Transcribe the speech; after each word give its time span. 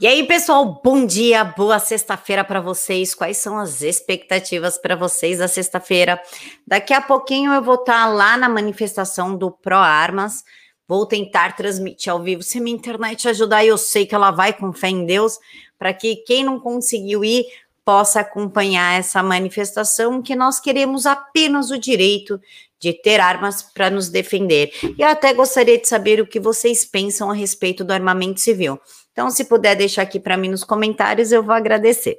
E 0.00 0.06
aí, 0.06 0.24
pessoal, 0.28 0.80
bom 0.84 1.04
dia, 1.04 1.42
boa 1.42 1.80
sexta-feira 1.80 2.44
para 2.44 2.60
vocês. 2.60 3.16
Quais 3.16 3.36
são 3.38 3.58
as 3.58 3.82
expectativas 3.82 4.78
para 4.78 4.94
vocês 4.94 5.38
da 5.38 5.48
sexta-feira? 5.48 6.22
Daqui 6.64 6.94
a 6.94 7.00
pouquinho 7.00 7.52
eu 7.52 7.60
vou 7.60 7.74
estar 7.74 8.04
tá 8.04 8.06
lá 8.06 8.36
na 8.36 8.48
manifestação 8.48 9.36
do 9.36 9.50
Pro 9.50 9.74
Armas. 9.74 10.44
Vou 10.86 11.04
tentar 11.04 11.56
transmitir 11.56 12.12
ao 12.12 12.22
vivo. 12.22 12.44
Se 12.44 12.60
minha 12.60 12.76
internet 12.76 13.28
ajudar, 13.28 13.64
eu 13.64 13.76
sei 13.76 14.06
que 14.06 14.14
ela 14.14 14.30
vai 14.30 14.52
com 14.52 14.72
fé 14.72 14.88
em 14.88 15.04
Deus, 15.04 15.36
para 15.76 15.92
que 15.92 16.14
quem 16.18 16.44
não 16.44 16.60
conseguiu 16.60 17.24
ir 17.24 17.44
possa 17.84 18.20
acompanhar 18.20 19.00
essa 19.00 19.20
manifestação, 19.20 20.22
que 20.22 20.36
nós 20.36 20.60
queremos 20.60 21.06
apenas 21.06 21.72
o 21.72 21.78
direito 21.78 22.40
de 22.78 22.92
ter 22.92 23.18
armas 23.18 23.62
para 23.62 23.90
nos 23.90 24.08
defender. 24.08 24.70
E 24.96 25.02
eu 25.02 25.08
até 25.08 25.34
gostaria 25.34 25.76
de 25.76 25.88
saber 25.88 26.20
o 26.20 26.26
que 26.26 26.38
vocês 26.38 26.84
pensam 26.84 27.30
a 27.30 27.34
respeito 27.34 27.82
do 27.82 27.92
armamento 27.92 28.40
civil. 28.40 28.78
Então, 29.18 29.32
se 29.32 29.46
puder 29.46 29.74
deixar 29.74 30.02
aqui 30.02 30.20
para 30.20 30.36
mim 30.36 30.46
nos 30.46 30.62
comentários, 30.62 31.32
eu 31.32 31.42
vou 31.42 31.52
agradecer. 31.52 32.16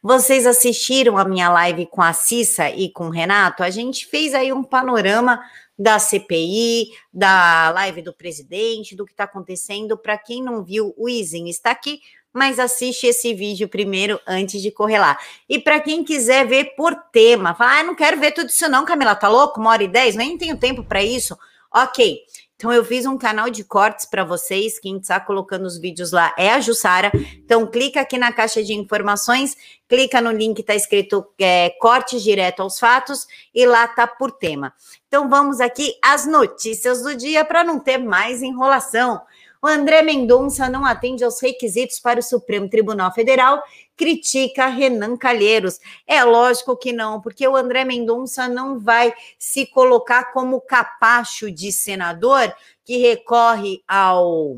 Vocês 0.00 0.46
assistiram 0.46 1.18
a 1.18 1.24
minha 1.24 1.48
live 1.48 1.86
com 1.86 2.00
a 2.00 2.12
Cissa 2.12 2.70
e 2.70 2.88
com 2.88 3.08
o 3.08 3.10
Renato? 3.10 3.64
A 3.64 3.70
gente 3.70 4.06
fez 4.06 4.32
aí 4.32 4.52
um 4.52 4.62
panorama 4.62 5.42
da 5.76 5.98
CPI, 5.98 6.90
da 7.12 7.70
live 7.70 8.00
do 8.00 8.12
presidente, 8.12 8.94
do 8.94 9.04
que 9.04 9.10
está 9.10 9.24
acontecendo. 9.24 9.98
Para 9.98 10.16
quem 10.16 10.40
não 10.40 10.62
viu, 10.62 10.94
o 10.96 11.08
Izinho 11.08 11.48
está 11.48 11.72
aqui, 11.72 11.98
mas 12.32 12.60
assiste 12.60 13.08
esse 13.08 13.34
vídeo 13.34 13.68
primeiro 13.68 14.20
antes 14.24 14.62
de 14.62 14.70
correr 14.70 15.00
lá. 15.00 15.18
E 15.48 15.58
para 15.58 15.80
quem 15.80 16.04
quiser 16.04 16.46
ver 16.46 16.76
por 16.76 16.94
tema, 17.10 17.56
fala, 17.56 17.80
ah, 17.80 17.82
não 17.82 17.96
quero 17.96 18.20
ver 18.20 18.30
tudo 18.30 18.50
isso 18.50 18.68
não, 18.68 18.84
Camila, 18.84 19.16
tá 19.16 19.28
louco? 19.28 19.58
Uma 19.58 19.70
hora 19.70 19.82
e 19.82 19.88
dez? 19.88 20.14
Nem 20.14 20.38
tenho 20.38 20.56
tempo 20.56 20.84
para 20.84 21.02
isso. 21.02 21.36
Ok. 21.74 22.20
Então, 22.56 22.72
eu 22.72 22.82
fiz 22.82 23.04
um 23.04 23.18
canal 23.18 23.50
de 23.50 23.62
cortes 23.62 24.06
para 24.06 24.24
vocês. 24.24 24.78
Quem 24.78 24.96
está 24.96 25.20
colocando 25.20 25.66
os 25.66 25.78
vídeos 25.78 26.10
lá 26.10 26.34
é 26.38 26.50
a 26.50 26.58
Jussara. 26.60 27.12
Então, 27.44 27.66
clica 27.66 28.00
aqui 28.00 28.16
na 28.16 28.32
caixa 28.32 28.64
de 28.64 28.72
informações, 28.72 29.54
clica 29.86 30.22
no 30.22 30.30
link 30.32 30.56
que 30.56 30.60
está 30.62 30.74
escrito 30.74 31.26
é, 31.38 31.68
cortes 31.78 32.22
direto 32.22 32.60
aos 32.60 32.78
fatos 32.78 33.26
e 33.54 33.66
lá 33.66 33.86
tá 33.86 34.06
por 34.06 34.32
tema. 34.32 34.72
Então, 35.06 35.28
vamos 35.28 35.60
aqui 35.60 35.96
às 36.02 36.26
notícias 36.26 37.02
do 37.02 37.14
dia 37.14 37.44
para 37.44 37.62
não 37.62 37.78
ter 37.78 37.98
mais 37.98 38.42
enrolação. 38.42 39.20
O 39.62 39.66
André 39.66 40.02
Mendonça 40.02 40.68
não 40.68 40.84
atende 40.84 41.24
aos 41.24 41.40
requisitos 41.40 41.98
para 41.98 42.20
o 42.20 42.22
Supremo 42.22 42.68
Tribunal 42.68 43.12
Federal 43.12 43.62
critica 43.96 44.66
Renan 44.66 45.16
Calheiros. 45.16 45.80
É 46.06 46.22
lógico 46.22 46.76
que 46.76 46.92
não, 46.92 47.20
porque 47.20 47.48
o 47.48 47.56
André 47.56 47.84
Mendonça 47.84 48.46
não 48.46 48.78
vai 48.78 49.12
se 49.38 49.66
colocar 49.66 50.32
como 50.32 50.60
capacho 50.60 51.50
de 51.50 51.72
senador 51.72 52.54
que 52.84 52.98
recorre 52.98 53.82
ao 53.88 54.56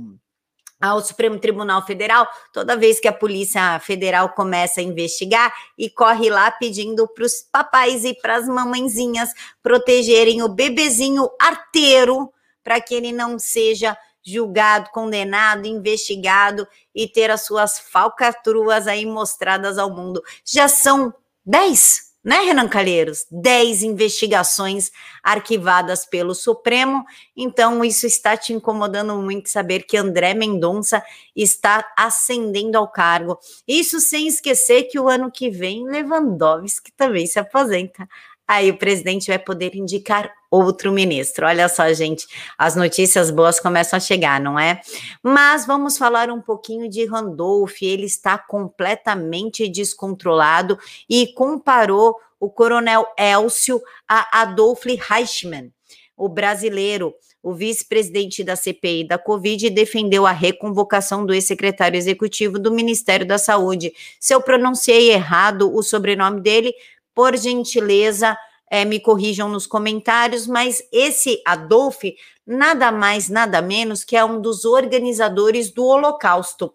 ao 0.81 1.03
Supremo 1.03 1.41
Tribunal 1.41 1.85
Federal, 1.85 2.27
toda 2.53 2.77
vez 2.77 3.01
que 3.01 3.09
a 3.09 3.13
Polícia 3.13 3.81
Federal 3.81 4.29
começa 4.29 4.81
a 4.81 4.85
investigar 4.85 5.53
e 5.77 5.91
corre 5.91 6.31
lá 6.31 6.51
pedindo 6.53 7.09
para 7.09 7.25
os 7.25 7.43
papais 7.51 8.05
e 8.05 8.15
para 8.15 8.37
as 8.37 8.47
mamãezinhas 8.47 9.31
protegerem 9.61 10.41
o 10.43 10.49
bebezinho 10.49 11.29
arteiro 11.41 12.33
para 12.63 12.81
que 12.81 12.95
ele 12.95 13.13
não 13.13 13.39
seja 13.39 13.97
julgado, 14.31 14.91
condenado, 14.91 15.67
investigado 15.67 16.67
e 16.95 17.07
ter 17.09 17.31
as 17.31 17.45
suas 17.45 17.79
falcatruas 17.79 18.87
aí 18.87 19.07
mostradas 19.07 19.79
ao 19.79 19.95
mundo. 19.95 20.23
Já 20.45 20.69
são 20.69 21.13
10, 21.45 22.09
né, 22.25 22.41
Renan 22.41 22.69
Calheiros? 22.69 23.27
10 23.31 23.83
investigações 23.83 24.91
arquivadas 25.23 26.05
pelo 26.05 26.35
Supremo. 26.35 27.05
Então, 27.37 27.85
isso 27.85 28.07
está 28.07 28.37
te 28.37 28.53
incomodando 28.53 29.17
muito 29.17 29.49
saber 29.49 29.85
que 29.85 29.97
André 29.97 30.35
Mendonça 30.35 31.03
está 31.35 31.91
ascendendo 31.97 32.77
ao 32.77 32.91
cargo. 32.91 33.39
Isso 33.67 34.01
sem 34.01 34.27
esquecer 34.27 34.85
que 34.85 34.99
o 34.99 35.09
ano 35.09 35.31
que 35.31 35.51
vem 35.51 35.89
Lewandowski 35.89 36.93
também 36.93 37.27
se 37.27 37.39
aposenta 37.39 38.09
aí 38.49 38.71
o 38.71 38.79
presidente 38.79 39.27
vai 39.29 39.39
poder 39.39 39.77
indicar 39.77 40.33
outro 40.51 40.93
ministro. 40.93 41.47
Olha 41.47 41.69
só, 41.69 41.93
gente, 41.93 42.27
as 42.57 42.75
notícias 42.75 43.31
boas 43.31 43.61
começam 43.61 43.97
a 43.97 44.01
chegar, 44.01 44.41
não 44.41 44.59
é? 44.59 44.81
Mas 45.23 45.67
vamos 45.67 45.99
falar 45.99 46.31
um 46.31 46.41
pouquinho 46.41 46.89
de 46.89 47.05
Randolph. 47.05 47.83
Ele 47.83 48.07
está 48.07 48.39
completamente 48.39 49.69
descontrolado 49.69 50.79
e 51.09 51.33
comparou 51.35 52.17
o 52.41 52.49
coronel 52.49 53.07
Elcio 53.19 53.81
a 54.09 54.43
Adolf 54.43 54.85
Reichmann, 54.85 55.73
o 56.17 56.29
brasileiro. 56.29 57.15
O 57.41 57.55
vice-presidente 57.55 58.43
da 58.43 58.57
CPI 58.57 59.07
da 59.07 59.17
Covid 59.17 59.71
defendeu 59.71 60.27
a 60.27 60.33
reconvocação 60.33 61.25
do 61.25 61.33
ex-secretário 61.33 61.97
executivo 61.97 62.59
do 62.59 62.73
Ministério 62.73 63.25
da 63.25 63.39
Saúde. 63.39 63.93
Se 64.19 64.35
eu 64.35 64.43
pronunciei 64.43 65.13
errado 65.13 65.73
o 65.73 65.81
sobrenome 65.83 66.41
dele, 66.41 66.75
por 67.15 67.37
gentileza, 67.37 68.37
é, 68.71 68.85
me 68.85 69.01
corrijam 69.01 69.49
nos 69.49 69.67
comentários, 69.67 70.47
mas 70.47 70.83
esse 70.93 71.41
Adolf, 71.45 72.03
nada 72.47 72.93
mais, 72.93 73.29
nada 73.29 73.63
menos 73.63 74.05
que 74.05 74.17
é 74.17 74.25
um 74.25 74.41
dos 74.41 74.65
organizadores 74.65 75.71
do 75.71 75.85
Holocausto. 75.85 76.73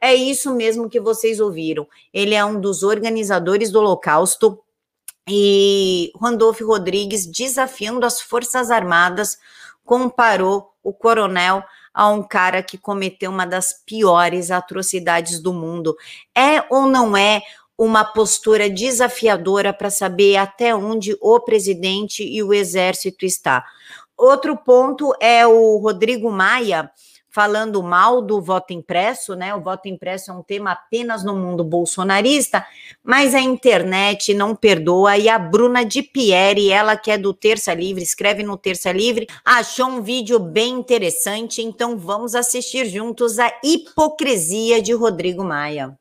É 0.00 0.14
isso 0.14 0.54
mesmo 0.54 0.88
que 0.88 1.00
vocês 1.00 1.40
ouviram. 1.40 1.86
Ele 2.12 2.34
é 2.34 2.44
um 2.44 2.60
dos 2.60 2.82
organizadores 2.82 3.70
do 3.70 3.78
Holocausto. 3.78 4.58
E 5.28 6.12
Randolph 6.20 6.60
Rodrigues, 6.60 7.26
desafiando 7.26 8.06
as 8.06 8.20
Forças 8.20 8.70
Armadas, 8.70 9.38
comparou 9.84 10.72
o 10.82 10.92
coronel 10.92 11.64
a 11.92 12.08
um 12.10 12.22
cara 12.22 12.62
que 12.62 12.76
cometeu 12.76 13.30
uma 13.30 13.46
das 13.46 13.72
piores 13.72 14.50
atrocidades 14.50 15.40
do 15.40 15.52
mundo. 15.52 15.96
É 16.36 16.62
ou 16.70 16.86
não 16.86 17.16
é 17.16 17.42
uma 17.78 18.04
postura 18.04 18.70
desafiadora 18.70 19.72
para 19.72 19.90
saber 19.90 20.36
até 20.36 20.74
onde 20.74 21.16
o 21.20 21.38
presidente 21.40 22.24
e 22.24 22.42
o 22.42 22.52
exército 22.52 23.24
está. 23.24 23.64
Outro 24.16 24.56
ponto 24.56 25.12
é 25.20 25.46
o 25.46 25.76
Rodrigo 25.76 26.30
Maia 26.30 26.90
falando 27.36 27.82
mal 27.82 28.22
do 28.22 28.40
voto 28.40 28.72
impresso, 28.72 29.34
né? 29.34 29.54
O 29.54 29.60
voto 29.60 29.88
impresso 29.88 30.30
é 30.30 30.34
um 30.34 30.42
tema 30.42 30.72
apenas 30.72 31.22
no 31.22 31.36
mundo 31.36 31.62
bolsonarista, 31.62 32.66
mas 33.04 33.34
a 33.34 33.40
internet 33.40 34.32
não 34.32 34.56
perdoa. 34.56 35.18
E 35.18 35.28
a 35.28 35.38
Bruna 35.38 35.84
de 35.84 36.02
Pierre, 36.02 36.72
ela 36.72 36.96
que 36.96 37.10
é 37.10 37.18
do 37.18 37.34
Terça 37.34 37.74
Livre, 37.74 38.02
escreve 38.02 38.42
no 38.42 38.56
Terça 38.56 38.90
Livre, 38.90 39.26
achou 39.44 39.86
um 39.86 40.00
vídeo 40.00 40.38
bem 40.38 40.72
interessante, 40.72 41.60
então 41.60 41.98
vamos 41.98 42.34
assistir 42.34 42.86
juntos 42.86 43.38
a 43.38 43.52
hipocrisia 43.62 44.80
de 44.80 44.94
Rodrigo 44.94 45.44
Maia. 45.44 45.94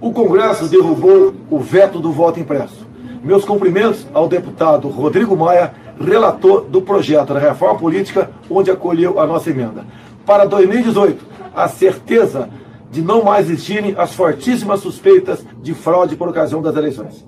O 0.00 0.12
Congresso 0.12 0.68
derrubou 0.68 1.34
o 1.50 1.58
veto 1.58 2.00
do 2.00 2.12
voto 2.12 2.40
impresso. 2.40 2.86
Meus 3.22 3.44
cumprimentos 3.44 4.06
ao 4.12 4.28
deputado 4.28 4.88
Rodrigo 4.88 5.36
Maia, 5.36 5.72
relator 6.00 6.62
do 6.62 6.82
projeto 6.82 7.34
da 7.34 7.38
reforma 7.38 7.78
política, 7.78 8.30
onde 8.50 8.70
acolheu 8.70 9.20
a 9.20 9.26
nossa 9.26 9.50
emenda. 9.50 9.86
Para 10.26 10.44
2018, 10.44 11.24
a 11.54 11.68
certeza 11.68 12.50
de 12.90 13.00
não 13.00 13.22
mais 13.22 13.48
existirem 13.48 13.94
as 13.96 14.12
fortíssimas 14.12 14.80
suspeitas 14.80 15.44
de 15.62 15.72
fraude 15.72 16.16
por 16.16 16.28
ocasião 16.28 16.60
das 16.60 16.76
eleições. 16.76 17.24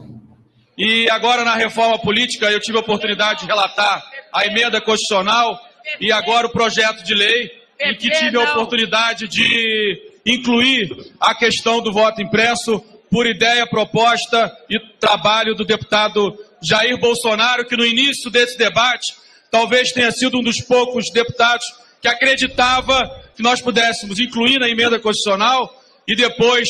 E 0.76 1.08
agora 1.08 1.44
na 1.44 1.54
reforma 1.54 1.98
política 1.98 2.50
eu 2.50 2.60
tive 2.60 2.76
a 2.76 2.80
oportunidade 2.80 3.40
de 3.40 3.46
relatar 3.46 4.02
a 4.32 4.46
emenda 4.46 4.80
constitucional 4.80 5.58
e 6.00 6.10
agora 6.10 6.48
o 6.48 6.50
projeto 6.50 7.04
de 7.04 7.14
lei 7.14 7.50
em 7.80 7.94
que 7.96 8.10
tive 8.10 8.36
a 8.36 8.50
oportunidade 8.50 9.28
de 9.28 10.13
incluir 10.24 11.12
a 11.20 11.34
questão 11.34 11.80
do 11.80 11.92
voto 11.92 12.22
impresso 12.22 12.80
por 13.10 13.26
ideia, 13.26 13.66
proposta 13.66 14.52
e 14.68 14.78
trabalho 14.98 15.54
do 15.54 15.64
deputado 15.64 16.36
Jair 16.62 16.98
Bolsonaro, 16.98 17.66
que 17.66 17.76
no 17.76 17.86
início 17.86 18.30
desse 18.30 18.56
debate 18.58 19.14
talvez 19.50 19.92
tenha 19.92 20.10
sido 20.10 20.38
um 20.38 20.42
dos 20.42 20.60
poucos 20.60 21.10
deputados 21.10 21.64
que 22.00 22.08
acreditava 22.08 23.22
que 23.36 23.42
nós 23.42 23.60
pudéssemos 23.60 24.18
incluir 24.18 24.58
na 24.58 24.68
emenda 24.68 24.98
constitucional 24.98 25.80
e 26.06 26.16
depois 26.16 26.68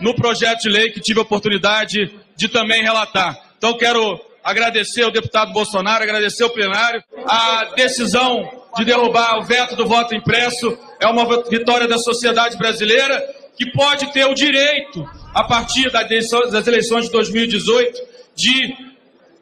no 0.00 0.14
projeto 0.14 0.60
de 0.60 0.68
lei 0.68 0.90
que 0.90 1.00
tive 1.00 1.18
a 1.18 1.22
oportunidade 1.22 2.12
de 2.36 2.48
também 2.48 2.82
relatar. 2.82 3.36
Então 3.56 3.76
quero 3.76 4.20
agradecer 4.44 5.02
ao 5.02 5.10
deputado 5.10 5.52
Bolsonaro, 5.52 6.04
agradecer 6.04 6.44
ao 6.44 6.50
plenário 6.50 7.02
a 7.26 7.72
decisão 7.74 8.65
de 8.76 8.84
derrubar 8.84 9.38
o 9.38 9.44
veto 9.44 9.74
do 9.74 9.86
voto 9.86 10.14
impresso 10.14 10.78
é 11.00 11.06
uma 11.06 11.42
vitória 11.48 11.88
da 11.88 11.98
sociedade 11.98 12.56
brasileira 12.56 13.20
que 13.56 13.70
pode 13.72 14.12
ter 14.12 14.26
o 14.26 14.34
direito, 14.34 15.08
a 15.34 15.44
partir 15.44 15.90
das 15.90 16.66
eleições 16.66 17.06
de 17.06 17.10
2018, 17.10 17.98
de 18.34 18.74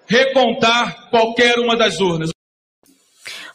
recontar 0.07 1.11
qualquer 1.11 1.59
uma 1.59 1.77
das 1.77 1.99
urnas. 2.01 2.31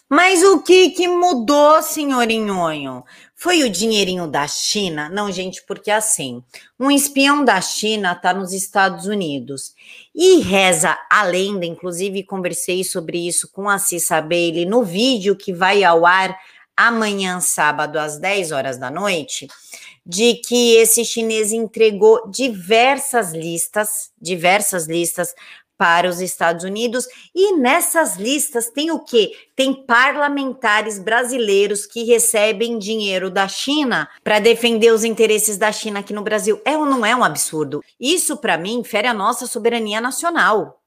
Mas 0.09 0.43
o 0.43 0.61
que, 0.61 0.89
que 0.89 1.07
mudou, 1.07 1.81
senhor 1.81 2.29
Inhonho? 2.29 3.03
Foi 3.41 3.63
o 3.63 3.69
dinheirinho 3.69 4.27
da 4.27 4.45
China? 4.49 5.07
Não, 5.07 5.31
gente, 5.31 5.63
porque 5.65 5.89
assim, 5.89 6.43
um 6.77 6.91
espião 6.91 7.45
da 7.45 7.61
China 7.61 8.11
está 8.11 8.33
nos 8.33 8.51
Estados 8.51 9.05
Unidos 9.05 9.73
e 10.13 10.41
reza 10.41 10.97
a 11.09 11.23
lenda, 11.23 11.65
inclusive 11.65 12.25
conversei 12.25 12.83
sobre 12.83 13.25
isso 13.25 13.49
com 13.53 13.69
a 13.69 13.79
Cissa 13.79 14.19
Bailey 14.19 14.65
no 14.65 14.83
vídeo 14.83 15.37
que 15.37 15.53
vai 15.53 15.85
ao 15.85 16.05
ar 16.05 16.37
amanhã, 16.75 17.39
sábado, 17.39 17.97
às 17.97 18.19
10 18.19 18.51
horas 18.51 18.77
da 18.77 18.91
noite, 18.91 19.47
de 20.05 20.35
que 20.35 20.75
esse 20.75 21.05
chinês 21.05 21.53
entregou 21.53 22.29
diversas 22.29 23.31
listas, 23.31 24.11
diversas 24.21 24.85
listas 24.85 25.33
para 25.79 26.09
os 26.09 26.19
Estados 26.19 26.65
Unidos, 26.65 27.07
e 27.33 27.55
nessas 27.55 28.17
listas 28.17 28.69
tem 28.69 28.91
o 28.91 28.99
quê? 28.99 29.31
Tem 29.55 29.73
parlamentares 29.73 30.99
brasileiros 30.99 31.85
que 31.85 32.03
recebem 32.03 32.77
dinheiro 32.77 33.31
da 33.31 33.47
China 33.47 34.09
para 34.21 34.39
defender 34.39 34.91
os 34.91 35.05
interesses 35.05 35.57
da 35.57 35.71
China 35.71 36.01
aqui 36.01 36.11
no 36.11 36.21
Brasil. 36.21 36.61
É 36.65 36.77
ou 36.77 36.85
não 36.85 37.05
é 37.05 37.15
um 37.15 37.23
absurdo? 37.23 37.81
Isso, 37.97 38.35
para 38.35 38.57
mim, 38.57 38.83
fere 38.83 39.07
a 39.07 39.13
nossa 39.13 39.47
soberania 39.47 40.01
nacional. 40.01 40.78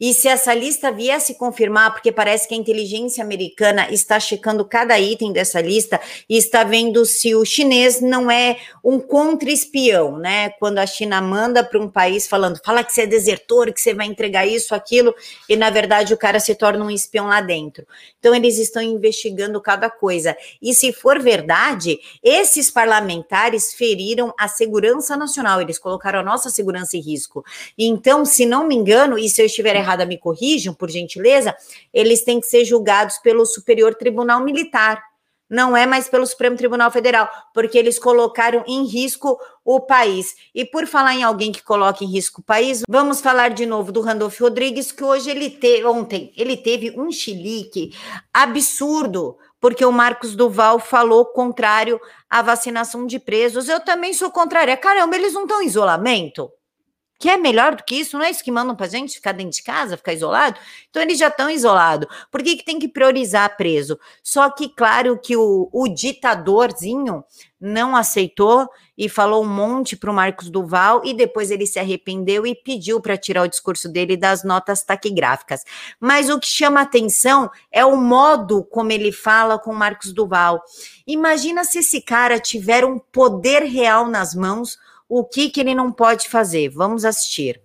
E 0.00 0.12
se 0.12 0.28
essa 0.28 0.54
lista 0.54 0.92
viesse 0.92 1.34
confirmar, 1.34 1.92
porque 1.92 2.12
parece 2.12 2.46
que 2.46 2.54
a 2.54 2.56
inteligência 2.56 3.22
americana 3.24 3.90
está 3.90 4.20
checando 4.20 4.64
cada 4.64 4.98
item 4.98 5.32
dessa 5.32 5.60
lista 5.60 6.00
e 6.28 6.36
está 6.36 6.64
vendo 6.64 7.04
se 7.04 7.34
o 7.34 7.44
chinês 7.44 8.00
não 8.00 8.30
é 8.30 8.58
um 8.84 8.98
contra-espião, 9.00 10.18
né? 10.18 10.50
Quando 10.58 10.78
a 10.78 10.86
China 10.86 11.20
manda 11.20 11.64
para 11.64 11.80
um 11.80 11.88
país 11.88 12.26
falando, 12.26 12.60
fala 12.64 12.84
que 12.84 12.92
você 12.92 13.02
é 13.02 13.06
desertor, 13.06 13.72
que 13.72 13.80
você 13.80 13.94
vai 13.94 14.06
entregar 14.06 14.46
isso, 14.46 14.74
aquilo, 14.74 15.14
e 15.48 15.56
na 15.56 15.70
verdade 15.70 16.12
o 16.12 16.18
cara 16.18 16.38
se 16.38 16.54
torna 16.54 16.84
um 16.84 16.90
espião 16.90 17.26
lá 17.26 17.40
dentro. 17.40 17.86
Então 18.18 18.34
eles 18.34 18.58
estão 18.58 18.82
investigando 18.82 19.60
cada 19.60 19.88
coisa. 19.88 20.36
E 20.60 20.74
se 20.74 20.92
for 20.92 21.18
verdade, 21.20 21.98
esses 22.22 22.70
parlamentares 22.70 23.72
feriram 23.72 24.34
a 24.38 24.48
segurança 24.48 25.16
nacional, 25.16 25.60
eles 25.60 25.78
colocaram 25.78 26.20
a 26.20 26.22
nossa 26.22 26.50
segurança 26.50 26.96
em 26.96 27.00
risco. 27.00 27.44
Então, 27.76 28.24
se 28.24 28.44
não 28.44 28.66
me 28.66 28.74
engano, 28.74 29.18
e 29.18 29.28
se 29.28 29.40
eu 29.40 29.46
estiver 29.46 29.61
estiver 29.62 29.76
errada, 29.76 30.04
me 30.04 30.18
corrijam, 30.18 30.74
por 30.74 30.90
gentileza, 30.90 31.54
eles 31.94 32.24
têm 32.24 32.40
que 32.40 32.46
ser 32.46 32.64
julgados 32.64 33.18
pelo 33.18 33.46
Superior 33.46 33.94
Tribunal 33.94 34.40
Militar. 34.40 35.02
Não 35.48 35.76
é 35.76 35.84
mais 35.84 36.08
pelo 36.08 36.26
Supremo 36.26 36.56
Tribunal 36.56 36.90
Federal, 36.90 37.28
porque 37.52 37.76
eles 37.76 37.98
colocaram 37.98 38.64
em 38.66 38.86
risco 38.86 39.38
o 39.62 39.80
país. 39.80 40.34
E 40.54 40.64
por 40.64 40.86
falar 40.86 41.14
em 41.14 41.22
alguém 41.22 41.52
que 41.52 41.62
coloca 41.62 42.02
em 42.02 42.06
risco 42.06 42.40
o 42.40 42.44
país, 42.44 42.82
vamos 42.88 43.20
falar 43.20 43.50
de 43.50 43.66
novo 43.66 43.92
do 43.92 44.00
Randolph 44.00 44.40
Rodrigues, 44.40 44.90
que 44.90 45.04
hoje 45.04 45.30
ele 45.30 45.50
teve, 45.50 45.84
ontem, 45.84 46.32
ele 46.38 46.56
teve 46.56 46.98
um 46.98 47.12
chilique 47.12 47.94
absurdo, 48.32 49.36
porque 49.60 49.84
o 49.84 49.92
Marcos 49.92 50.34
Duval 50.34 50.78
falou 50.80 51.26
contrário 51.26 52.00
à 52.30 52.40
vacinação 52.40 53.06
de 53.06 53.18
presos. 53.18 53.68
Eu 53.68 53.80
também 53.80 54.14
sou 54.14 54.30
contrária. 54.30 54.74
Caramba, 54.78 55.16
eles 55.16 55.34
não 55.34 55.42
estão 55.42 55.60
em 55.60 55.66
isolamento? 55.66 56.50
Que 57.22 57.30
é 57.30 57.36
melhor 57.36 57.76
do 57.76 57.84
que 57.84 57.94
isso, 57.94 58.18
não 58.18 58.24
é 58.24 58.30
isso 58.32 58.42
que 58.42 58.50
mandam 58.50 58.74
pra 58.74 58.88
gente 58.88 59.14
ficar 59.14 59.30
dentro 59.30 59.52
de 59.52 59.62
casa, 59.62 59.96
ficar 59.96 60.12
isolado? 60.12 60.58
Então 60.90 61.00
eles 61.00 61.16
já 61.16 61.28
estão 61.28 61.48
isolados. 61.48 62.08
Por 62.32 62.42
que, 62.42 62.56
que 62.56 62.64
tem 62.64 62.80
que 62.80 62.88
priorizar 62.88 63.56
preso? 63.56 63.96
Só 64.24 64.50
que, 64.50 64.68
claro, 64.68 65.16
que 65.16 65.36
o, 65.36 65.68
o 65.72 65.86
ditadorzinho 65.86 67.22
não 67.60 67.94
aceitou 67.94 68.68
e 68.98 69.08
falou 69.08 69.44
um 69.44 69.48
monte 69.48 69.94
para 69.94 70.10
o 70.10 70.14
Marcos 70.14 70.50
Duval 70.50 71.00
e 71.04 71.14
depois 71.14 71.52
ele 71.52 71.64
se 71.64 71.78
arrependeu 71.78 72.44
e 72.44 72.56
pediu 72.56 73.00
para 73.00 73.16
tirar 73.16 73.42
o 73.42 73.48
discurso 73.48 73.88
dele 73.88 74.16
das 74.16 74.42
notas 74.42 74.82
taquigráficas. 74.82 75.62
Mas 76.00 76.28
o 76.28 76.40
que 76.40 76.48
chama 76.48 76.80
atenção 76.80 77.48
é 77.70 77.84
o 77.84 77.96
modo 77.96 78.64
como 78.64 78.90
ele 78.90 79.12
fala 79.12 79.60
com 79.60 79.70
o 79.70 79.76
Marcos 79.76 80.12
Duval. 80.12 80.60
Imagina 81.06 81.62
se 81.62 81.78
esse 81.78 82.00
cara 82.00 82.40
tiver 82.40 82.84
um 82.84 82.98
poder 82.98 83.62
real 83.62 84.08
nas 84.08 84.34
mãos 84.34 84.76
o 85.14 85.24
que, 85.24 85.50
que 85.50 85.60
ele 85.60 85.74
não 85.74 85.92
pode 85.92 86.26
fazer. 86.26 86.70
Vamos 86.70 87.04
assistir. 87.04 87.60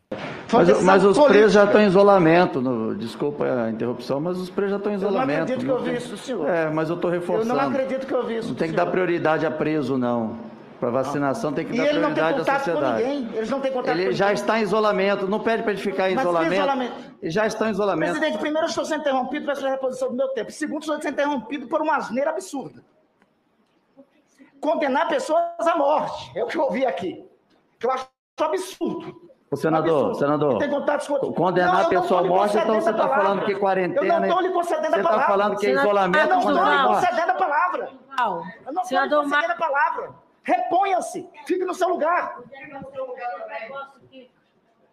Mas, 0.51 0.83
mas 0.83 1.05
os 1.05 1.17
presos 1.17 1.53
já 1.53 1.63
estão 1.63 1.81
em 1.81 1.88
isolamento. 1.88 2.61
No, 2.61 2.94
desculpa 2.94 3.45
a 3.45 3.69
interrupção, 3.69 4.19
mas 4.19 4.38
os 4.38 4.49
presos 4.49 4.71
já 4.71 4.77
estão 4.77 4.91
em 4.91 4.95
isolamento. 4.95 5.31
Eu 5.31 5.38
não 5.38 5.44
acredito 5.44 5.65
que 5.65 5.71
eu 5.71 5.79
vi 5.79 5.95
isso 5.95 6.17
senhor. 6.17 6.49
É, 6.49 6.69
mas 6.69 6.89
eu 6.89 6.95
estou 6.95 7.09
reforçando. 7.09 7.53
Eu 7.53 7.55
não 7.55 7.69
acredito 7.69 8.05
que 8.05 8.13
eu 8.13 8.25
vi 8.25 8.38
isso. 8.38 8.49
Não 8.49 8.55
tem 8.55 8.69
que 8.69 8.75
dar 8.75 8.88
prioridade 8.88 9.45
a 9.45 9.51
preso, 9.51 9.97
não. 9.97 10.38
Para 10.77 10.89
vacinação 10.89 11.53
tem 11.53 11.65
que 11.65 11.73
e 11.73 11.77
dar 11.77 11.88
prioridade 11.88 12.41
à 12.41 12.59
sociedade. 12.59 13.03
Com 13.03 13.09
ninguém. 13.09 13.38
Eles 13.38 13.49
não 13.49 13.61
têm 13.61 13.71
contato 13.71 13.95
ele 13.95 14.05
com 14.07 14.11
já 14.11 14.25
ninguém. 14.25 14.41
está 14.41 14.59
em 14.59 14.63
isolamento. 14.63 15.27
Não 15.27 15.39
pede 15.39 15.63
para 15.63 15.71
ele 15.71 15.81
ficar 15.81 16.11
em 16.11 16.15
mas 16.15 16.25
isolamento. 16.25 16.53
isolamento. 16.53 16.94
Ele 17.21 17.31
já 17.31 17.47
está 17.47 17.67
em 17.69 17.71
isolamento. 17.71 18.11
Presidente, 18.11 18.38
primeiro 18.39 18.65
eu 18.65 18.69
estou 18.69 18.83
sendo 18.83 19.01
interrompido 19.01 19.45
para 19.45 19.67
a 19.67 19.71
reposição 19.71 20.09
do 20.09 20.15
meu 20.15 20.27
tempo. 20.29 20.51
Segundo, 20.51 20.81
estou 20.81 21.01
sendo 21.01 21.13
interrompido 21.13 21.67
por 21.67 21.81
uma 21.81 21.95
asneira 21.95 22.31
absurda. 22.31 22.83
Condenar 24.59 25.07
pessoas 25.07 25.41
à 25.59 25.77
morte. 25.77 26.38
É 26.38 26.44
o 26.44 26.47
que 26.47 26.57
eu 26.57 26.63
ouvi 26.63 26.85
aqui 26.85 27.26
que 27.79 27.85
eu 27.85 27.91
acho 27.91 28.07
absurdo. 28.39 29.27
O 29.50 29.56
senador, 29.56 30.09
absurdo. 30.09 30.19
senador, 30.19 30.57
tem 30.57 30.69
contatos 30.69 31.07
com... 31.07 31.33
condenar 31.33 31.85
a 31.85 31.89
pessoa 31.89 32.19
à 32.19 32.24
morte, 32.24 32.57
então 32.57 32.81
você 32.81 32.89
está 32.89 33.07
falando 33.07 33.45
que 33.45 33.56
quarentena... 33.56 34.06
Eu 34.06 34.19
não 34.19 34.27
estou 34.27 34.41
lhe 34.41 34.50
concedendo 34.50 34.95
a 34.95 35.03
palavra. 35.03 35.09
Você 35.09 35.15
está 35.15 35.27
falando 35.27 35.57
que 35.57 35.68
é 35.68 35.71
isolamento... 35.71 36.18
Eu 36.18 36.29
não 36.29 36.39
estou 36.39 36.53
lhe 36.53 36.88
concedendo 36.88 37.31
a 37.31 37.35
palavra. 37.35 37.91
Eu 38.65 38.74
não 38.74 38.81
estou 38.83 39.03
lhe 39.03 39.09
concedendo 39.09 39.53
a 39.53 39.56
palavra. 39.56 40.15
Reponha-se, 40.44 41.29
fique 41.45 41.63
no 41.63 41.74
seu 41.74 41.89
lugar. 41.89 42.39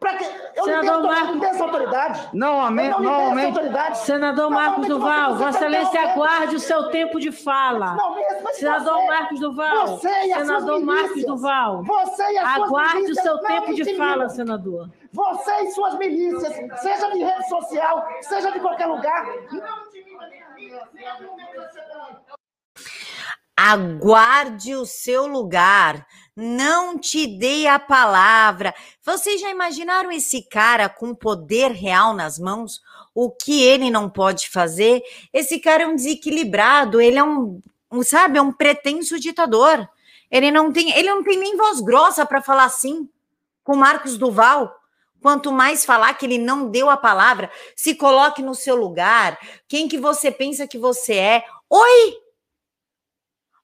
Para 0.05 0.19
que 0.19 0.25
eu 0.55 0.65
Senador 0.65 1.01
lhe 1.01 1.09
Marcos... 1.09 1.41
dessa 1.41 1.65
autoridade. 1.65 2.29
Não, 2.35 2.61
amém, 2.61 2.91
não, 2.91 3.01
não 3.01 3.47
autoridade. 3.47 3.99
Senador 4.01 4.51
Marcos 4.51 4.87
Duval, 4.87 5.37
Vossa 5.37 5.57
Excelência 5.57 6.03
aguarde 6.03 6.57
o 6.57 6.61
seu 6.61 6.91
tempo 6.91 7.19
de 7.19 7.33
fala. 7.33 7.95
Não, 7.95 8.15
mas 8.43 8.59
Senador 8.59 8.97
você, 8.97 9.07
Marcos 9.07 9.41
Duval. 9.41 9.87
Você 9.87 10.27
e 10.27 10.33
as 10.35 10.47
Senador 10.47 10.81
Marcos 10.83 11.25
Duval. 11.25 11.83
Você 11.85 12.33
e 12.33 12.39
as 12.39 12.61
aguarde 12.61 13.13
o 13.13 13.15
seu 13.15 13.39
tempo 13.39 13.75
de 13.75 13.97
fala, 13.97 14.29
senador. 14.29 14.91
Você 15.11 15.53
e 15.63 15.71
suas 15.71 15.97
milícias, 15.97 16.53
seja 16.83 17.11
de 17.11 17.25
rede 17.25 17.49
social, 17.49 18.07
seja 18.21 18.51
de 18.51 18.61
qualquer 18.61 18.87
lugar, 18.87 19.25
não 19.51 19.85
Aguarde 23.57 24.75
o 24.75 24.85
seu 24.85 25.27
lugar. 25.27 26.07
Não 26.37 26.99
te 26.99 27.27
dei 27.27 27.69
a 27.69 27.79
palavra. 27.79 28.75
Vocês 29.03 29.41
já 29.41 29.51
imaginaram 29.51 30.11
esse 30.11 30.43
cara 30.43 30.89
com 30.89 31.15
poder 31.15 31.71
real 31.71 32.13
nas 32.13 32.39
mãos? 32.39 32.81
O 33.15 33.31
que 33.31 33.63
ele 33.63 33.91
não 33.91 34.11
pode 34.11 34.51
fazer? 34.51 35.03
Esse 35.33 35.61
cara 35.61 35.85
é 35.85 35.87
um 35.87 35.95
desequilibrado, 35.95 37.01
ele 37.01 37.19
é 37.19 37.23
um, 37.23 37.63
um 37.91 38.03
sabe, 38.03 38.39
é 38.39 38.43
um 38.43 38.53
pretenso 38.53 39.21
ditador. 39.21 39.89
Ele 40.29 40.51
não 40.51 40.73
tem, 40.73 40.91
ele 40.91 41.09
não 41.09 41.23
tem 41.23 41.39
nem 41.39 41.57
voz 41.57 41.81
grossa 41.81 42.27
para 42.27 42.43
falar 42.43 42.65
assim 42.65 43.09
com 43.63 43.77
Marcos 43.77 44.19
Duval. 44.19 44.75
Quanto 45.23 45.53
mais 45.53 45.85
falar 45.85 46.13
que 46.15 46.27
ele 46.27 46.37
não 46.37 46.69
deu 46.69 46.91
a 46.91 46.97
palavra, 46.97 47.51
se 47.75 47.95
coloque 47.95 48.43
no 48.43 48.55
seu 48.55 48.75
lugar. 48.75 49.39
Quem 49.67 49.89
que 49.89 49.97
você 49.97 50.31
pensa 50.31 50.67
que 50.67 50.77
você 50.77 51.15
é? 51.15 51.45
Oi, 51.71 52.24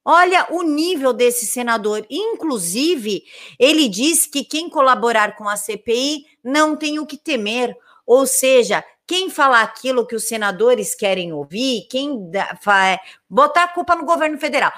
Olha 0.03 0.47
o 0.49 0.63
nível 0.63 1.13
desse 1.13 1.45
senador. 1.45 2.05
Inclusive, 2.09 3.23
ele 3.59 3.87
diz 3.87 4.25
que 4.25 4.43
quem 4.43 4.69
colaborar 4.69 5.35
com 5.35 5.47
a 5.47 5.55
CPI 5.55 6.25
não 6.43 6.75
tem 6.75 6.99
o 6.99 7.05
que 7.05 7.17
temer. 7.17 7.77
Ou 8.05 8.25
seja, 8.25 8.83
quem 9.05 9.29
falar 9.29 9.61
aquilo 9.61 10.07
que 10.07 10.15
os 10.15 10.27
senadores 10.27 10.95
querem 10.95 11.31
ouvir, 11.33 11.87
quem 11.89 12.29
dá, 12.31 12.57
vai 12.63 12.97
botar 13.29 13.65
a 13.65 13.67
culpa 13.67 13.95
no 13.95 14.05
governo 14.05 14.37
federal. 14.37 14.71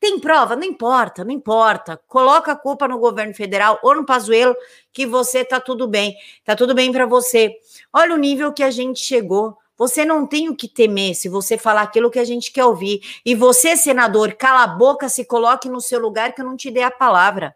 Tem 0.00 0.18
prova? 0.20 0.54
Não 0.54 0.64
importa, 0.64 1.24
não 1.24 1.32
importa. 1.32 2.00
Coloca 2.06 2.52
a 2.52 2.56
culpa 2.56 2.86
no 2.86 2.98
governo 2.98 3.34
federal 3.34 3.78
ou 3.82 3.96
no 3.96 4.06
Pazuello 4.06 4.54
que 4.92 5.06
você 5.06 5.44
tá 5.44 5.60
tudo 5.60 5.88
bem. 5.88 6.14
Tá 6.44 6.54
tudo 6.54 6.74
bem 6.74 6.92
para 6.92 7.06
você. 7.06 7.52
Olha 7.92 8.14
o 8.14 8.18
nível 8.18 8.52
que 8.52 8.62
a 8.62 8.70
gente 8.70 9.00
chegou. 9.00 9.56
Você 9.78 10.04
não 10.04 10.26
tem 10.26 10.48
o 10.48 10.56
que 10.56 10.66
temer 10.66 11.14
se 11.14 11.28
você 11.28 11.56
falar 11.56 11.82
aquilo 11.82 12.10
que 12.10 12.18
a 12.18 12.24
gente 12.24 12.50
quer 12.50 12.64
ouvir. 12.64 13.00
E 13.24 13.34
você, 13.34 13.76
senador, 13.76 14.34
cala 14.34 14.64
a 14.64 14.66
boca, 14.66 15.08
se 15.08 15.24
coloque 15.24 15.68
no 15.68 15.80
seu 15.80 16.00
lugar 16.00 16.34
que 16.34 16.40
eu 16.40 16.44
não 16.44 16.56
te 16.56 16.70
dei 16.70 16.82
a 16.82 16.90
palavra. 16.90 17.54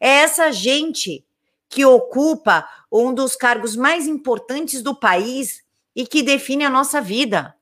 É 0.00 0.08
essa 0.08 0.50
gente 0.50 1.24
que 1.68 1.84
ocupa 1.84 2.66
um 2.90 3.12
dos 3.12 3.36
cargos 3.36 3.76
mais 3.76 4.06
importantes 4.06 4.82
do 4.82 4.94
país 4.94 5.62
e 5.94 6.06
que 6.06 6.22
define 6.22 6.64
a 6.64 6.70
nossa 6.70 7.00
vida. 7.00 7.54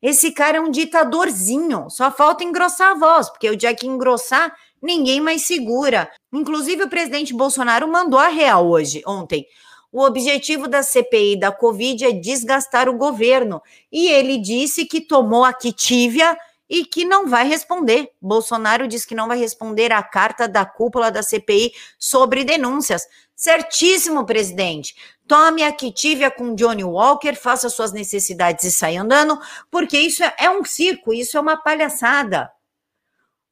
Esse 0.00 0.30
cara 0.30 0.58
é 0.58 0.60
um 0.60 0.70
ditadorzinho, 0.70 1.90
só 1.90 2.10
falta 2.10 2.44
engrossar 2.44 2.92
a 2.92 2.98
voz, 2.98 3.28
porque 3.28 3.50
o 3.50 3.56
dia 3.56 3.74
que 3.74 3.86
engrossar, 3.86 4.54
ninguém 4.80 5.20
mais 5.20 5.42
segura. 5.46 6.10
Inclusive, 6.32 6.84
o 6.84 6.88
presidente 6.88 7.34
Bolsonaro 7.34 7.88
mandou 7.88 8.18
a 8.18 8.28
real 8.28 8.68
hoje, 8.68 9.02
ontem. 9.06 9.46
O 9.92 10.02
objetivo 10.02 10.68
da 10.68 10.82
CPI 10.82 11.38
da 11.38 11.52
Covid 11.52 12.04
é 12.04 12.12
desgastar 12.12 12.88
o 12.88 12.96
governo. 12.96 13.62
E 13.90 14.08
ele 14.08 14.38
disse 14.38 14.84
que 14.84 15.00
tomou 15.00 15.44
a 15.44 15.52
Quitívia 15.52 16.36
e 16.68 16.84
que 16.84 17.04
não 17.04 17.28
vai 17.28 17.46
responder. 17.46 18.10
Bolsonaro 18.20 18.88
diz 18.88 19.04
que 19.04 19.14
não 19.14 19.28
vai 19.28 19.38
responder 19.38 19.92
à 19.92 20.02
carta 20.02 20.48
da 20.48 20.64
cúpula 20.64 21.10
da 21.10 21.22
CPI 21.22 21.72
sobre 21.98 22.44
denúncias. 22.44 23.06
Certíssimo, 23.34 24.24
presidente. 24.24 24.94
Tome 25.26 25.62
a 25.62 25.72
Quitívia 25.72 26.30
com 26.30 26.54
Johnny 26.54 26.84
Walker, 26.84 27.34
faça 27.34 27.68
suas 27.68 27.92
necessidades 27.92 28.64
e 28.64 28.70
saia 28.70 29.02
andando, 29.02 29.38
porque 29.70 29.98
isso 29.98 30.22
é 30.38 30.48
um 30.48 30.64
circo, 30.64 31.12
isso 31.12 31.36
é 31.36 31.40
uma 31.40 31.56
palhaçada. 31.56 32.50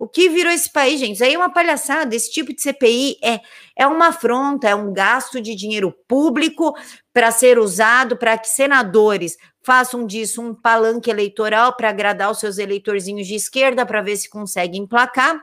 O 0.05 0.07
que 0.07 0.29
virou 0.29 0.53
esse 0.53 0.71
país, 0.71 1.01
gente? 1.01 1.15
Isso 1.15 1.25
aí 1.25 1.33
é 1.33 1.39
uma 1.39 1.51
palhaçada. 1.51 2.15
Esse 2.15 2.31
tipo 2.31 2.55
de 2.55 2.61
CPI 2.61 3.17
é, 3.25 3.41
é 3.75 3.87
uma 3.87 4.09
afronta, 4.09 4.69
é 4.69 4.75
um 4.75 4.93
gasto 4.93 5.41
de 5.41 5.55
dinheiro 5.55 5.91
público 6.07 6.77
para 7.11 7.31
ser 7.31 7.59
usado 7.59 8.15
para 8.15 8.37
que 8.37 8.49
senadores 8.49 9.39
façam 9.63 10.07
disso 10.07 10.43
um 10.43 10.55
palanque 10.55 11.09
eleitoral 11.09 11.75
para 11.75 11.89
agradar 11.89 12.31
os 12.31 12.39
seus 12.39 12.59
eleitorzinhos 12.59 13.27
de 13.27 13.35
esquerda, 13.35 13.87
para 13.87 14.03
ver 14.03 14.17
se 14.17 14.29
conseguem 14.29 14.83
emplacar. 14.83 15.43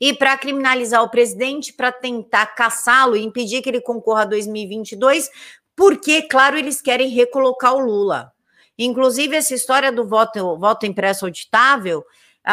E 0.00 0.14
para 0.14 0.38
criminalizar 0.38 1.02
o 1.02 1.10
presidente, 1.10 1.74
para 1.74 1.92
tentar 1.92 2.46
caçá-lo 2.46 3.18
e 3.18 3.22
impedir 3.22 3.60
que 3.60 3.68
ele 3.68 3.82
concorra 3.82 4.22
a 4.22 4.24
2022, 4.24 5.28
porque, 5.76 6.22
claro, 6.22 6.56
eles 6.56 6.80
querem 6.80 7.10
recolocar 7.10 7.74
o 7.74 7.80
Lula. 7.80 8.32
Inclusive, 8.78 9.36
essa 9.36 9.54
história 9.54 9.92
do 9.92 10.08
voto, 10.08 10.56
voto 10.56 10.86
impresso 10.86 11.26
auditável, 11.26 12.02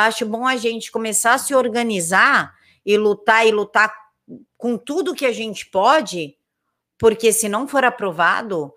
acho 0.03 0.25
bom 0.25 0.45
a 0.45 0.57
gente 0.57 0.91
começar 0.91 1.33
a 1.33 1.37
se 1.37 1.55
organizar 1.55 2.53
e 2.85 2.97
lutar 2.97 3.47
e 3.47 3.51
lutar 3.51 3.93
com 4.57 4.77
tudo 4.77 5.15
que 5.15 5.25
a 5.25 5.31
gente 5.31 5.65
pode, 5.67 6.35
porque 6.97 7.31
se 7.31 7.47
não 7.47 7.67
for 7.67 7.85
aprovado, 7.85 8.73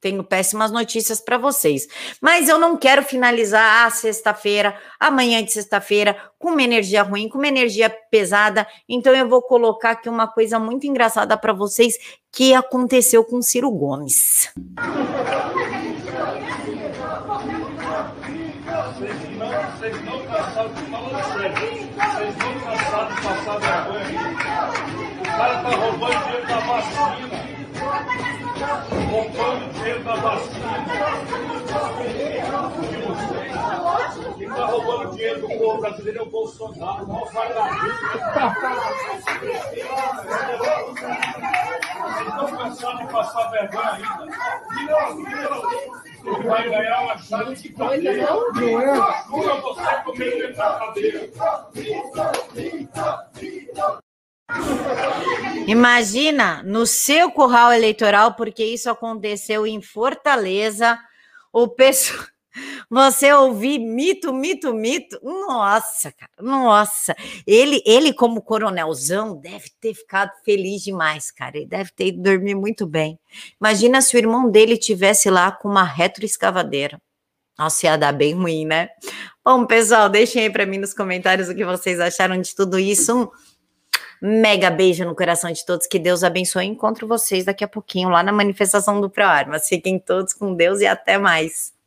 tenho 0.00 0.24
péssimas 0.24 0.70
notícias 0.70 1.20
para 1.20 1.36
vocês. 1.36 1.86
Mas 2.20 2.48
eu 2.48 2.58
não 2.58 2.76
quero 2.76 3.02
finalizar 3.02 3.86
a 3.86 3.90
sexta-feira, 3.90 4.78
amanhã 4.98 5.42
de 5.42 5.52
sexta-feira, 5.52 6.16
com 6.38 6.50
uma 6.50 6.62
energia 6.62 7.02
ruim, 7.02 7.28
com 7.28 7.36
uma 7.36 7.48
energia 7.48 7.90
pesada. 7.90 8.66
Então 8.88 9.14
eu 9.14 9.28
vou 9.28 9.42
colocar 9.42 9.90
aqui 9.90 10.08
uma 10.08 10.26
coisa 10.28 10.58
muito 10.58 10.86
engraçada 10.86 11.36
para 11.36 11.52
vocês 11.52 11.96
que 12.32 12.54
aconteceu 12.54 13.24
com 13.24 13.42
Ciro 13.42 13.70
Gomes. 13.70 14.50
Vocês 19.78 20.04
não 20.04 20.18
cansaram 20.26 20.74
de 20.74 20.82
falar 20.90 21.22
sério. 21.24 21.54
Vocês 21.54 22.36
não 22.36 22.60
cansaram 22.60 23.14
de 23.14 23.22
passar 23.22 23.58
vergonha. 23.58 24.20
O 25.20 25.27
cara 25.38 25.62
tá 25.62 25.70
roubando 25.70 26.24
dinheiro 26.24 26.46
da 26.48 26.58
vacina. 26.58 27.30
Roubando 29.10 29.72
dinheiro 29.72 30.04
da 30.04 30.14
vacina. 30.16 30.68
Quem 34.36 34.48
tá 34.48 34.66
roubando 34.66 35.10
dinheiro 35.12 35.40
do 35.40 35.48
povo 35.48 35.80
brasileiro 35.80 36.18
é 36.18 36.22
o 36.22 36.26
Bolsonaro. 36.26 37.04
O 37.04 37.08
maior 37.08 37.32
vagabundo. 37.32 37.94
Vocês 42.02 42.34
não 42.34 42.46
cansaram 42.58 42.98
de 42.98 43.12
passar 43.12 43.50
vergonha 43.50 43.98
ainda 46.28 46.48
vai 46.48 46.68
ganhar 46.68 47.00
uma 47.02 47.16
chave 47.18 47.54
de 47.54 47.68
cadeia. 47.70 48.26
Não 48.26 48.80
é? 48.80 49.24
Nunca 49.30 49.54
você 49.60 50.02
comer 50.04 50.56
na 50.56 50.78
cadeia. 50.78 51.30
Imagina 55.66 56.62
no 56.62 56.86
seu 56.86 57.30
curral 57.30 57.72
eleitoral, 57.72 58.34
porque 58.34 58.64
isso 58.64 58.88
aconteceu 58.88 59.66
em 59.66 59.82
Fortaleza, 59.82 60.98
o 61.52 61.68
pessoal 61.68 62.24
você 62.88 63.32
ouvir 63.32 63.78
mito, 63.78 64.32
mito, 64.32 64.72
mito. 64.72 65.18
Nossa, 65.22 66.12
cara, 66.12 66.32
nossa. 66.40 67.14
Ele, 67.46 67.82
ele 67.84 68.12
como 68.12 68.42
coronelzão, 68.42 69.36
deve 69.36 69.70
ter 69.80 69.94
ficado 69.94 70.32
feliz 70.44 70.82
demais, 70.82 71.30
cara. 71.30 71.56
Ele 71.56 71.66
deve 71.66 71.90
ter 71.92 72.08
ido 72.08 72.22
dormir 72.22 72.54
muito 72.54 72.86
bem. 72.86 73.18
Imagina 73.60 74.00
se 74.00 74.16
o 74.16 74.18
irmão 74.18 74.50
dele 74.50 74.76
tivesse 74.76 75.30
lá 75.30 75.52
com 75.52 75.68
uma 75.68 75.84
retroescavadeira. 75.84 77.00
Nossa, 77.58 77.86
ia 77.86 77.96
dar 77.96 78.12
bem 78.12 78.34
ruim, 78.34 78.64
né? 78.64 78.88
Bom, 79.44 79.66
pessoal, 79.66 80.08
deixem 80.08 80.42
aí 80.42 80.50
para 80.50 80.64
mim 80.64 80.78
nos 80.78 80.94
comentários 80.94 81.48
o 81.48 81.54
que 81.54 81.64
vocês 81.64 81.98
acharam 81.98 82.40
de 82.40 82.54
tudo 82.54 82.78
isso. 82.78 83.22
Um 83.22 83.28
mega 84.20 84.70
beijo 84.70 85.04
no 85.04 85.14
coração 85.14 85.50
de 85.50 85.64
todos. 85.64 85.86
Que 85.86 85.98
Deus 85.98 86.24
abençoe. 86.24 86.66
Encontro 86.66 87.06
vocês 87.06 87.44
daqui 87.44 87.64
a 87.64 87.68
pouquinho 87.68 88.08
lá 88.08 88.22
na 88.22 88.32
manifestação 88.32 89.00
do 89.00 89.10
ProArmas. 89.10 89.68
Fiquem 89.68 89.98
todos 89.98 90.32
com 90.32 90.54
Deus 90.54 90.80
e 90.80 90.86
até 90.86 91.18
mais. 91.18 91.77